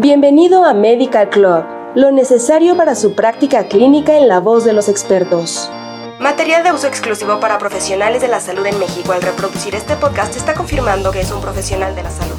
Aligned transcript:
Bienvenido 0.00 0.64
a 0.64 0.74
Medical 0.74 1.28
Club, 1.28 1.64
lo 1.96 2.12
necesario 2.12 2.76
para 2.76 2.94
su 2.94 3.16
práctica 3.16 3.66
clínica 3.66 4.16
en 4.16 4.28
la 4.28 4.38
voz 4.38 4.64
de 4.64 4.72
los 4.72 4.88
expertos. 4.88 5.68
Material 6.20 6.62
de 6.62 6.70
uso 6.70 6.86
exclusivo 6.86 7.40
para 7.40 7.58
profesionales 7.58 8.22
de 8.22 8.28
la 8.28 8.38
salud 8.38 8.64
en 8.66 8.78
México. 8.78 9.10
Al 9.10 9.22
reproducir 9.22 9.74
este 9.74 9.96
podcast 9.96 10.36
está 10.36 10.54
confirmando 10.54 11.10
que 11.10 11.22
es 11.22 11.32
un 11.32 11.40
profesional 11.40 11.96
de 11.96 12.04
la 12.04 12.10
salud. 12.10 12.36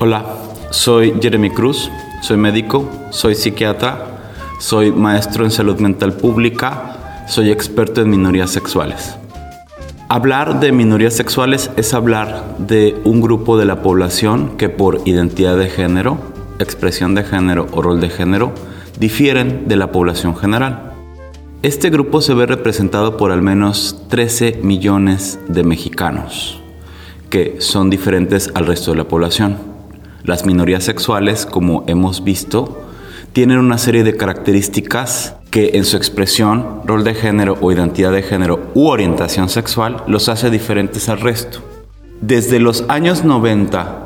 Hola, 0.00 0.24
soy 0.70 1.14
Jeremy 1.22 1.50
Cruz, 1.50 1.92
soy 2.22 2.38
médico, 2.38 2.90
soy 3.10 3.36
psiquiatra, 3.36 4.34
soy 4.58 4.90
maestro 4.90 5.44
en 5.44 5.52
salud 5.52 5.78
mental 5.78 6.12
pública, 6.12 7.24
soy 7.28 7.52
experto 7.52 8.00
en 8.00 8.10
minorías 8.10 8.50
sexuales. 8.50 9.16
Hablar 10.10 10.58
de 10.58 10.72
minorías 10.72 11.12
sexuales 11.12 11.70
es 11.76 11.92
hablar 11.92 12.56
de 12.56 12.98
un 13.04 13.20
grupo 13.20 13.58
de 13.58 13.66
la 13.66 13.82
población 13.82 14.56
que 14.56 14.70
por 14.70 15.02
identidad 15.04 15.58
de 15.58 15.68
género, 15.68 16.16
expresión 16.58 17.14
de 17.14 17.24
género 17.24 17.66
o 17.72 17.82
rol 17.82 18.00
de 18.00 18.08
género 18.08 18.54
difieren 18.98 19.68
de 19.68 19.76
la 19.76 19.92
población 19.92 20.34
general. 20.34 20.94
Este 21.62 21.90
grupo 21.90 22.22
se 22.22 22.32
ve 22.32 22.46
representado 22.46 23.18
por 23.18 23.32
al 23.32 23.42
menos 23.42 24.02
13 24.08 24.60
millones 24.62 25.40
de 25.46 25.62
mexicanos, 25.62 26.58
que 27.28 27.56
son 27.58 27.90
diferentes 27.90 28.50
al 28.54 28.64
resto 28.64 28.92
de 28.92 28.96
la 28.96 29.08
población. 29.08 29.58
Las 30.24 30.46
minorías 30.46 30.84
sexuales, 30.84 31.44
como 31.44 31.84
hemos 31.86 32.24
visto, 32.24 32.80
tienen 33.34 33.58
una 33.58 33.76
serie 33.76 34.04
de 34.04 34.16
características 34.16 35.36
que 35.50 35.70
en 35.74 35.84
su 35.84 35.96
expresión, 35.96 36.82
rol 36.84 37.04
de 37.04 37.14
género 37.14 37.56
o 37.60 37.72
identidad 37.72 38.12
de 38.12 38.22
género 38.22 38.70
u 38.74 38.88
orientación 38.88 39.48
sexual 39.48 40.02
los 40.06 40.28
hace 40.28 40.50
diferentes 40.50 41.08
al 41.08 41.20
resto. 41.20 41.60
Desde 42.20 42.58
los 42.58 42.84
años 42.88 43.24
90 43.24 44.04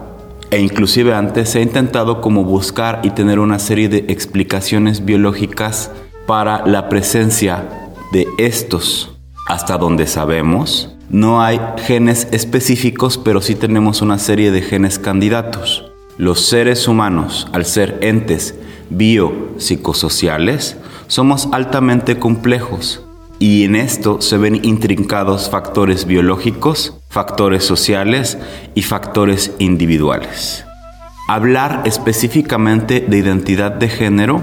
e 0.50 0.60
inclusive 0.60 1.14
antes 1.14 1.48
se 1.48 1.60
ha 1.60 1.62
intentado 1.62 2.20
como 2.20 2.44
buscar 2.44 3.00
y 3.02 3.10
tener 3.10 3.38
una 3.38 3.58
serie 3.58 3.88
de 3.88 4.04
explicaciones 4.08 5.04
biológicas 5.04 5.90
para 6.26 6.66
la 6.66 6.90
presencia 6.90 7.64
de 8.12 8.28
estos. 8.36 9.16
Hasta 9.48 9.78
donde 9.78 10.06
sabemos, 10.06 10.94
no 11.08 11.42
hay 11.42 11.58
genes 11.78 12.28
específicos, 12.32 13.16
pero 13.18 13.40
sí 13.40 13.54
tenemos 13.54 14.02
una 14.02 14.18
serie 14.18 14.50
de 14.50 14.60
genes 14.60 14.98
candidatos. 14.98 15.90
Los 16.18 16.46
seres 16.46 16.86
humanos, 16.86 17.48
al 17.52 17.64
ser 17.64 17.98
entes 18.02 18.54
biopsicosociales, 18.90 20.76
somos 21.12 21.46
altamente 21.52 22.18
complejos 22.18 23.02
y 23.38 23.64
en 23.64 23.76
esto 23.76 24.22
se 24.22 24.38
ven 24.38 24.64
intrincados 24.64 25.50
factores 25.50 26.06
biológicos, 26.06 26.96
factores 27.10 27.64
sociales 27.64 28.38
y 28.74 28.80
factores 28.80 29.52
individuales. 29.58 30.64
Hablar 31.28 31.82
específicamente 31.84 33.04
de 33.06 33.18
identidad 33.18 33.72
de 33.72 33.90
género 33.90 34.40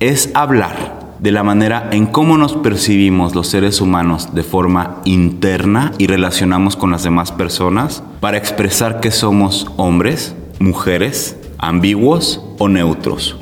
es 0.00 0.30
hablar 0.32 1.16
de 1.18 1.32
la 1.32 1.42
manera 1.42 1.90
en 1.92 2.06
cómo 2.06 2.38
nos 2.38 2.54
percibimos 2.54 3.34
los 3.34 3.48
seres 3.48 3.82
humanos 3.82 4.34
de 4.34 4.42
forma 4.42 5.02
interna 5.04 5.92
y 5.98 6.06
relacionamos 6.06 6.76
con 6.76 6.92
las 6.92 7.02
demás 7.02 7.30
personas 7.30 8.02
para 8.20 8.38
expresar 8.38 9.00
que 9.00 9.10
somos 9.10 9.66
hombres, 9.76 10.34
mujeres, 10.60 11.36
ambiguos 11.58 12.40
o 12.56 12.68
neutros. 12.68 13.36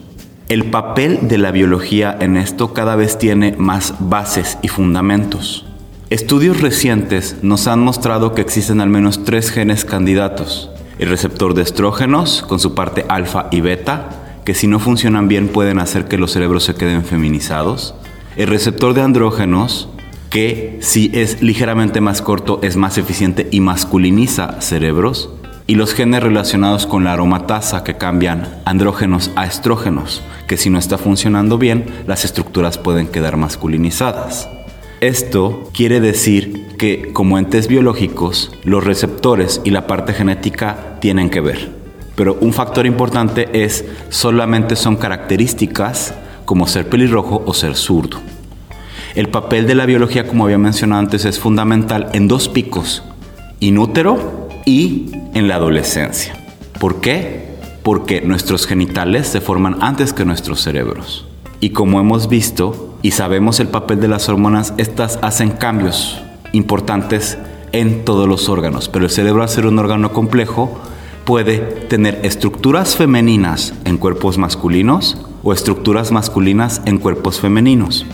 El 0.55 0.67
papel 0.67 1.27
de 1.27 1.37
la 1.37 1.51
biología 1.51 2.17
en 2.21 2.37
esto 2.37 2.73
cada 2.73 2.95
vez 2.95 3.19
tiene 3.19 3.57
más 3.59 3.93
bases 3.99 4.57
y 4.63 4.69
fundamentos. 4.69 5.67
Estudios 6.11 6.61
recientes 6.61 7.39
nos 7.43 7.67
han 7.67 7.81
mostrado 7.81 8.37
que 8.37 8.43
existen 8.43 8.81
al 8.81 8.89
menos 8.89 9.25
tres 9.25 9.51
genes 9.51 9.85
candidatos. 9.85 10.71
El 11.01 11.09
receptor 11.09 11.55
de 11.55 11.63
estrógenos, 11.63 12.45
con 12.47 12.61
su 12.61 12.73
parte 12.73 13.05
alfa 13.09 13.49
y 13.51 13.63
beta, 13.63 14.39
que 14.45 14.55
si 14.55 14.69
no 14.69 14.79
funcionan 14.79 15.27
bien 15.27 15.49
pueden 15.49 15.81
hacer 15.81 16.05
que 16.05 16.19
los 16.19 16.31
cerebros 16.31 16.63
se 16.63 16.77
queden 16.77 17.05
feminizados. 17.05 17.97
El 18.37 18.47
receptor 18.47 18.95
de 18.95 19.03
andrógenos, 19.03 19.89
que 20.31 20.79
si 20.83 21.11
es 21.15 21.43
ligeramente 21.43 22.01
más 22.01 22.23
corto 22.23 22.61
es 22.63 22.77
más 22.77 22.97
eficiente 22.97 23.49
y 23.51 23.59
masculiniza 23.59 24.61
cerebros 24.61 25.31
y 25.67 25.77
los 25.77 25.95
genes 25.95 26.23
relacionados 26.23 26.87
con 26.87 27.05
la 27.05 27.13
aromatasa 27.15 27.85
que 27.85 27.97
cambian 27.97 28.49
andrógenos 28.65 29.31
a 29.35 29.47
estrógenos, 29.47 30.23
que 30.47 30.57
si 30.57 30.69
no 30.69 30.79
está 30.79 30.99
funcionando 30.99 31.57
bien, 31.57 31.87
las 32.07 32.25
estructuras 32.25 32.77
pueden 32.77 33.07
quedar 33.07 33.37
masculinizadas. 33.37 34.49
Esto 35.01 35.71
quiere 35.75 36.01
decir 36.01 36.77
que 36.79 37.13
como 37.13 37.39
entes 37.39 37.69
biológicos, 37.69 38.53
los 38.65 38.85
receptores 38.85 39.61
y 39.65 39.71
la 39.71 39.87
parte 39.87 40.13
genética 40.13 40.99
tienen 41.01 41.31
que 41.31 41.41
ver. 41.41 41.71
Pero 42.15 42.37
un 42.41 42.53
factor 42.53 42.87
importante 42.87 43.65
es 43.65 43.85
solamente 44.11 44.77
son 44.77 44.97
características 44.97 46.15
como 46.45 46.67
ser 46.67 46.89
pelirrojo 46.89 47.43
o 47.45 47.55
ser 47.55 47.75
zurdo. 47.75 48.21
El 49.15 49.29
papel 49.29 49.67
de 49.67 49.75
la 49.75 49.87
biología, 49.87 50.27
como 50.27 50.45
había 50.45 50.59
mencionado 50.59 51.01
antes, 51.01 51.25
es 51.25 51.39
fundamental 51.39 52.11
en 52.13 52.29
dos 52.29 52.49
picos, 52.49 53.03
inútero 53.61 54.49
y 54.65 55.11
en 55.35 55.49
la 55.49 55.57
adolescencia. 55.57 56.35
¿Por 56.81 57.01
qué? 57.01 57.55
Porque 57.83 58.21
nuestros 58.23 58.67
genitales 58.67 59.29
se 59.29 59.41
forman 59.41 59.83
antes 59.83 60.13
que 60.13 60.25
nuestros 60.25 60.61
cerebros. 60.61 61.27
Y 61.61 61.71
como 61.71 62.01
hemos 62.01 62.29
visto 62.29 62.97
y 63.03 63.13
sabemos 63.13 63.61
el 63.61 63.69
papel 63.69 64.01
de 64.01 64.09
las 64.09 64.29
hormonas, 64.29 64.75
estas 64.77 65.19
hacen 65.23 65.51
cambios 65.51 66.21
importantes 66.53 67.39
en 67.73 68.05
todos 68.05 68.29
los 68.29 68.49
órganos. 68.49 68.89
Pero 68.89 69.05
el 69.05 69.11
cerebro, 69.11 69.43
al 69.43 69.49
ser 69.49 69.67
un 69.67 69.79
órgano 69.79 70.13
complejo, 70.13 70.81
puede 71.25 71.59
tener 71.59 72.21
estructuras 72.23 72.97
femeninas 72.97 73.75
en 73.85 73.99
cuerpos 73.99 74.39
masculinos 74.39 75.19
o 75.43 75.53
estructuras 75.53 76.13
masculinas 76.13 76.83
en 76.85 76.99
cuerpos 76.99 77.41
femeninos. 77.41 78.07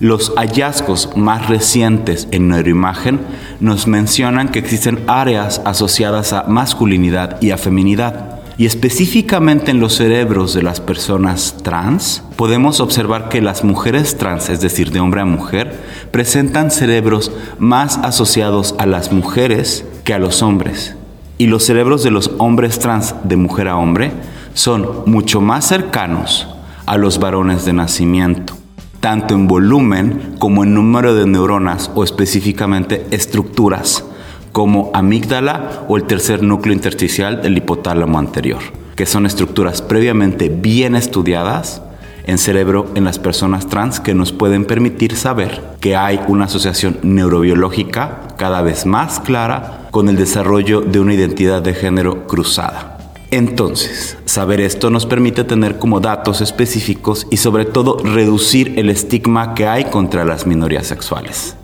Los 0.00 0.32
hallazgos 0.34 1.16
más 1.16 1.46
recientes 1.46 2.26
en 2.32 2.48
neuroimagen 2.48 3.20
nos 3.60 3.86
mencionan 3.86 4.48
que 4.48 4.58
existen 4.58 5.04
áreas 5.06 5.62
asociadas 5.64 6.32
a 6.32 6.42
masculinidad 6.48 7.40
y 7.40 7.52
a 7.52 7.58
feminidad. 7.58 8.40
Y 8.58 8.66
específicamente 8.66 9.70
en 9.70 9.78
los 9.78 9.94
cerebros 9.94 10.52
de 10.52 10.64
las 10.64 10.80
personas 10.80 11.58
trans, 11.62 12.24
podemos 12.34 12.80
observar 12.80 13.28
que 13.28 13.40
las 13.40 13.62
mujeres 13.62 14.18
trans, 14.18 14.48
es 14.48 14.60
decir, 14.60 14.90
de 14.90 14.98
hombre 14.98 15.20
a 15.20 15.26
mujer, 15.26 15.80
presentan 16.10 16.72
cerebros 16.72 17.30
más 17.60 17.98
asociados 17.98 18.74
a 18.80 18.86
las 18.86 19.12
mujeres 19.12 19.84
que 20.02 20.12
a 20.12 20.18
los 20.18 20.42
hombres. 20.42 20.96
Y 21.38 21.46
los 21.46 21.62
cerebros 21.62 22.02
de 22.02 22.10
los 22.10 22.32
hombres 22.38 22.80
trans 22.80 23.14
de 23.22 23.36
mujer 23.36 23.68
a 23.68 23.76
hombre 23.76 24.10
son 24.54 25.04
mucho 25.06 25.40
más 25.40 25.68
cercanos 25.68 26.48
a 26.84 26.98
los 26.98 27.20
varones 27.20 27.64
de 27.64 27.74
nacimiento 27.74 28.56
tanto 29.04 29.34
en 29.34 29.46
volumen 29.46 30.34
como 30.38 30.64
en 30.64 30.72
número 30.72 31.14
de 31.14 31.26
neuronas 31.26 31.90
o 31.94 32.04
específicamente 32.04 33.04
estructuras, 33.10 34.02
como 34.50 34.90
amígdala 34.94 35.84
o 35.88 35.98
el 35.98 36.04
tercer 36.04 36.42
núcleo 36.42 36.72
intersticial 36.72 37.42
del 37.42 37.58
hipotálamo 37.58 38.18
anterior, 38.18 38.60
que 38.96 39.04
son 39.04 39.26
estructuras 39.26 39.82
previamente 39.82 40.48
bien 40.48 40.96
estudiadas 40.96 41.82
en 42.26 42.38
cerebro 42.38 42.86
en 42.94 43.04
las 43.04 43.18
personas 43.18 43.66
trans 43.66 44.00
que 44.00 44.14
nos 44.14 44.32
pueden 44.32 44.64
permitir 44.64 45.16
saber 45.16 45.60
que 45.80 45.96
hay 45.96 46.18
una 46.26 46.46
asociación 46.46 46.96
neurobiológica 47.02 48.28
cada 48.38 48.62
vez 48.62 48.86
más 48.86 49.20
clara 49.20 49.88
con 49.90 50.08
el 50.08 50.16
desarrollo 50.16 50.80
de 50.80 51.00
una 51.00 51.12
identidad 51.12 51.60
de 51.60 51.74
género 51.74 52.26
cruzada. 52.26 52.93
Entonces, 53.36 54.16
saber 54.26 54.60
esto 54.60 54.90
nos 54.90 55.06
permite 55.06 55.42
tener 55.42 55.80
como 55.80 55.98
datos 55.98 56.40
específicos 56.40 57.26
y 57.32 57.38
sobre 57.38 57.64
todo 57.64 57.98
reducir 57.98 58.78
el 58.78 58.90
estigma 58.90 59.56
que 59.56 59.66
hay 59.66 59.86
contra 59.86 60.24
las 60.24 60.46
minorías 60.46 60.86
sexuales. 60.86 61.56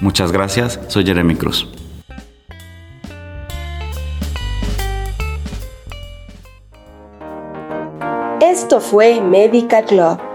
Muchas 0.00 0.32
gracias, 0.32 0.80
soy 0.88 1.04
Jeremy 1.04 1.36
Cruz. 1.36 1.68
Esto 8.40 8.80
fue 8.80 9.20
Medical 9.20 9.84
Club 9.84 10.33